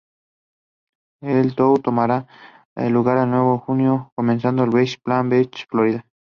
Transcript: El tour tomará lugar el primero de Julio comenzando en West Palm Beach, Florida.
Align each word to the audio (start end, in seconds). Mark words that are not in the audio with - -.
El 1.21 1.53
tour 1.53 1.79
tomará 1.79 2.25
lugar 2.75 3.19
el 3.19 3.25
primero 3.25 3.51
de 3.51 3.57
Julio 3.59 4.11
comenzando 4.15 4.63
en 4.63 4.73
West 4.73 4.99
Palm 5.03 5.29
Beach, 5.29 5.67
Florida. 5.69 6.03